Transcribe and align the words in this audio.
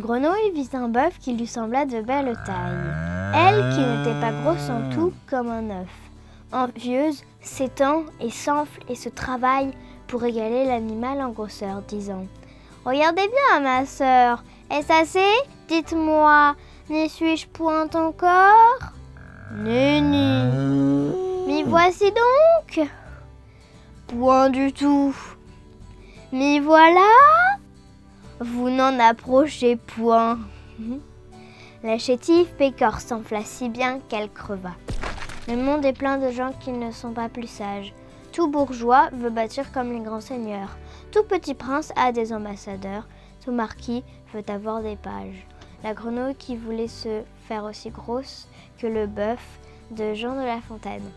grenouille 0.00 0.50
vit 0.54 0.70
un 0.72 0.88
bœuf 0.88 1.18
qui 1.20 1.34
lui 1.34 1.46
sembla 1.46 1.84
de 1.84 2.00
belle 2.00 2.36
taille. 2.44 3.34
Elle, 3.34 3.72
qui 3.72 3.80
n'était 3.80 4.20
pas 4.20 4.32
grosse 4.32 4.68
en 4.68 4.90
tout 4.90 5.12
comme 5.28 5.48
un 5.50 5.82
œuf, 5.82 5.88
envieuse, 6.52 7.22
s'étend 7.40 8.02
et 8.20 8.30
s'enfle 8.30 8.80
et 8.88 8.96
se 8.96 9.08
travaille 9.08 9.70
pour 10.08 10.24
égaler 10.24 10.64
l'animal 10.64 11.20
en 11.22 11.28
grosseur, 11.28 11.82
disant 11.86 12.26
Regardez 12.84 13.28
bien, 13.28 13.60
ma 13.60 13.86
sœur, 13.86 14.42
est-ce 14.70 14.92
assez? 14.92 15.48
Dites-moi, 15.68 16.56
n'y 16.88 17.08
suis-je 17.08 17.46
point 17.46 17.88
encore? 17.94 18.92
Nenni. 19.54 20.44
M'y 21.46 21.62
voici 21.62 22.10
donc? 22.10 22.88
Point 24.08 24.50
du 24.50 24.72
tout. 24.72 25.14
M'y 26.32 26.58
voilà? 26.58 27.49
Vous 28.42 28.70
n'en 28.70 28.98
approchez 28.98 29.76
point. 29.76 30.38
La 31.82 31.98
chétive 31.98 32.46
pécore 32.56 33.00
s'enfla 33.00 33.44
si 33.44 33.68
bien 33.68 34.00
qu'elle 34.08 34.30
creva. 34.30 34.70
Le 35.46 35.56
monde 35.56 35.84
est 35.84 35.92
plein 35.92 36.16
de 36.16 36.30
gens 36.30 36.52
qui 36.58 36.72
ne 36.72 36.90
sont 36.90 37.12
pas 37.12 37.28
plus 37.28 37.48
sages. 37.48 37.92
Tout 38.32 38.48
bourgeois 38.48 39.10
veut 39.12 39.28
bâtir 39.28 39.70
comme 39.72 39.92
les 39.92 40.00
grands 40.00 40.22
seigneurs. 40.22 40.78
Tout 41.12 41.22
petit 41.24 41.52
prince 41.52 41.92
a 41.96 42.12
des 42.12 42.32
ambassadeurs. 42.32 43.06
Tout 43.44 43.52
marquis 43.52 44.04
veut 44.32 44.44
avoir 44.48 44.80
des 44.80 44.96
pages. 44.96 45.46
La 45.84 45.92
grenouille 45.92 46.34
qui 46.34 46.56
voulait 46.56 46.88
se 46.88 47.20
faire 47.46 47.64
aussi 47.64 47.90
grosse 47.90 48.48
que 48.78 48.86
le 48.86 49.06
bœuf 49.06 49.60
de 49.90 50.14
Jean 50.14 50.34
de 50.34 50.46
La 50.46 50.62
Fontaine. 50.62 51.10